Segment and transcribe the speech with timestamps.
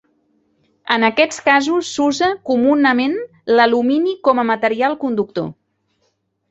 [0.95, 3.15] En aquests casos s'usa, comunament,
[3.59, 5.51] l'alumini com a material conductor.